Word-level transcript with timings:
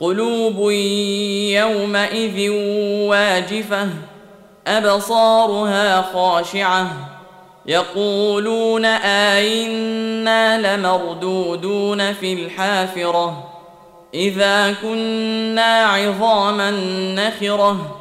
قلوب 0.00 0.70
يومئذ 1.50 2.50
واجفة 3.08 3.88
أبصارها 4.66 6.02
خاشعة. 6.02 6.90
يقولون 7.66 8.84
آئنا 8.84 10.76
لمردودون 10.76 12.12
في 12.12 12.32
الحافرة. 12.32 13.52
إذا 14.14 14.72
كنا 14.82 15.84
عظاما 15.84 16.70
نخرة 17.14 18.00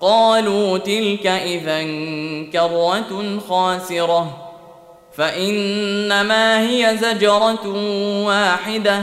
قالوا 0.00 0.78
تلك 0.78 1.26
إذا 1.26 1.82
كرة 2.52 3.38
خاسرة. 3.48 4.46
فإنما 5.16 6.60
هي 6.60 6.96
زجرة 6.96 7.66
واحدة. 8.26 9.02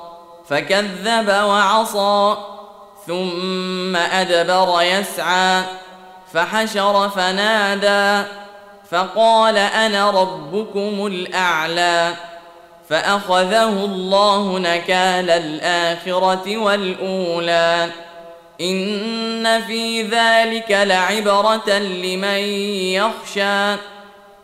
فكذب 0.49 1.27
وعصى 1.27 2.37
ثم 3.07 3.95
أدبر 3.95 4.81
يسعى 4.81 5.63
فحشر 6.33 7.09
فنادى 7.09 8.27
فقال 8.91 9.57
أنا 9.57 10.11
ربكم 10.11 11.05
الأعلى 11.05 12.13
فأخذه 12.89 13.69
الله 13.69 14.59
نكال 14.59 15.29
الآخرة 15.29 16.57
والأولى. 16.57 17.89
إن 18.61 19.61
في 19.61 20.01
ذلك 20.01 20.71
لعبرة 20.71 21.69
لمن 21.77 22.39
يخشى. 22.99 23.75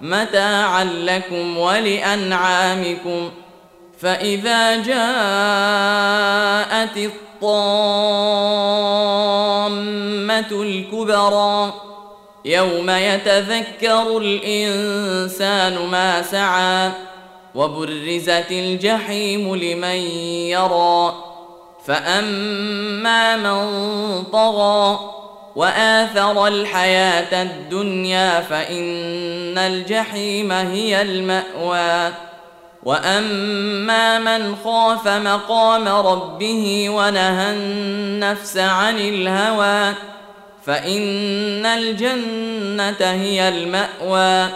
متاعا 0.00 0.84
لكم 0.84 1.58
ولأنعامكم 1.58 3.30
فإذا 4.00 4.76
جاءت 4.76 4.96
الطامة 6.96 8.22
الكبرى 10.62 11.74
يوم 12.44 12.90
يتذكر 12.90 14.18
الإنسان 14.18 15.86
ما 15.86 16.22
سعى 16.22 16.90
وبرزت 17.54 18.46
الجحيم 18.50 19.56
لمن 19.56 20.00
يرى 20.50 21.14
فأما 21.86 23.36
من 23.36 24.22
طغى 24.24 25.19
وآثر 25.56 26.46
الحياة 26.46 27.42
الدنيا 27.42 28.40
فإن 28.40 29.58
الجحيم 29.58 30.52
هي 30.52 31.02
المأوى. 31.02 32.12
وأما 32.82 34.18
من 34.18 34.56
خاف 34.64 35.08
مقام 35.08 35.88
ربه 35.88 36.86
ونهى 36.90 37.50
النفس 37.50 38.56
عن 38.56 38.98
الهوى 38.98 39.94
فإن 40.66 41.66
الجنة 41.66 43.06
هي 43.12 43.48
المأوى. 43.48 44.48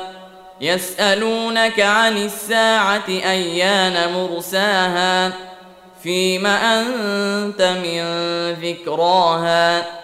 يسألونك 0.61 1.81
عن 1.81 2.17
الساعة 2.17 3.09
أيان 3.09 4.13
مرساها؟ 4.13 5.33
فيم 6.03 6.47
أنت 6.47 7.63
من 7.63 8.03
ذكراها؟ 8.53 10.04